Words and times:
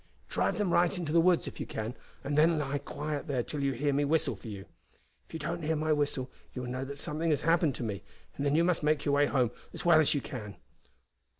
Drive 0.29 0.57
them 0.57 0.71
right 0.73 0.97
into 0.97 1.11
the 1.13 1.21
woods 1.21 1.45
if 1.47 1.59
you 1.59 1.67
can 1.67 1.93
and 2.23 2.35
then 2.35 2.57
lie 2.57 2.79
quiet 2.79 3.27
there 3.27 3.43
till 3.43 3.61
you 3.63 3.73
hear 3.73 3.93
me 3.93 4.03
whistle 4.03 4.35
for 4.35 4.47
you. 4.47 4.65
If 5.27 5.33
you 5.35 5.39
don't 5.39 5.61
hear 5.61 5.75
my 5.75 5.93
whistle 5.93 6.31
you 6.55 6.63
will 6.63 6.71
know 6.71 6.83
that 6.85 6.97
something 6.97 7.29
has 7.29 7.41
happened 7.41 7.75
to 7.75 7.83
me, 7.83 8.01
and 8.35 8.43
then 8.43 8.55
you 8.55 8.63
must 8.63 8.81
make 8.81 9.05
your 9.05 9.13
way 9.13 9.27
home 9.27 9.51
as 9.75 9.85
well 9.85 9.99
as 9.99 10.15
you 10.15 10.19
can." 10.21 10.55